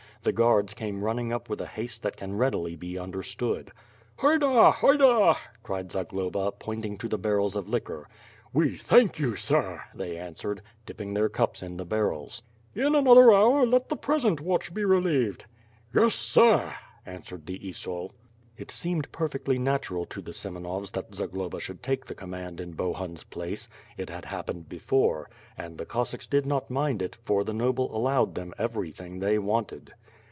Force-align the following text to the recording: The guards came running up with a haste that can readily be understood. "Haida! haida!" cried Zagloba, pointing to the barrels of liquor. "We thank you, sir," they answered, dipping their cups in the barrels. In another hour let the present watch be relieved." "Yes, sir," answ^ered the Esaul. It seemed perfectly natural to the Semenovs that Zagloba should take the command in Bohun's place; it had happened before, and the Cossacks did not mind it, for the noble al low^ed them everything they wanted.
The 0.23 0.31
guards 0.31 0.75
came 0.75 1.03
running 1.03 1.33
up 1.33 1.49
with 1.49 1.61
a 1.61 1.65
haste 1.65 2.03
that 2.03 2.15
can 2.15 2.37
readily 2.37 2.75
be 2.75 2.95
understood. 2.95 3.71
"Haida! 4.19 4.69
haida!" 4.69 5.35
cried 5.63 5.91
Zagloba, 5.91 6.51
pointing 6.59 6.99
to 6.99 7.07
the 7.09 7.17
barrels 7.17 7.55
of 7.55 7.67
liquor. 7.67 8.07
"We 8.53 8.77
thank 8.77 9.17
you, 9.17 9.35
sir," 9.35 9.81
they 9.95 10.19
answered, 10.19 10.61
dipping 10.85 11.15
their 11.15 11.27
cups 11.27 11.63
in 11.63 11.77
the 11.77 11.85
barrels. 11.87 12.43
In 12.75 12.93
another 12.93 13.33
hour 13.33 13.65
let 13.65 13.89
the 13.89 13.97
present 13.97 14.39
watch 14.41 14.71
be 14.75 14.85
relieved." 14.85 15.45
"Yes, 15.91 16.13
sir," 16.13 16.71
answ^ered 17.07 17.47
the 17.47 17.57
Esaul. 17.57 18.11
It 18.57 18.69
seemed 18.69 19.11
perfectly 19.11 19.57
natural 19.57 20.05
to 20.05 20.21
the 20.21 20.33
Semenovs 20.33 20.91
that 20.91 21.15
Zagloba 21.15 21.59
should 21.59 21.81
take 21.81 22.05
the 22.05 22.13
command 22.13 22.61
in 22.61 22.73
Bohun's 22.73 23.23
place; 23.23 23.67
it 23.97 24.11
had 24.11 24.25
happened 24.25 24.69
before, 24.69 25.31
and 25.57 25.79
the 25.79 25.85
Cossacks 25.87 26.27
did 26.27 26.45
not 26.45 26.69
mind 26.69 27.01
it, 27.01 27.17
for 27.23 27.43
the 27.43 27.53
noble 27.53 27.89
al 27.91 28.27
low^ed 28.27 28.35
them 28.35 28.53
everything 28.59 29.17
they 29.17 29.39
wanted. 29.39 29.95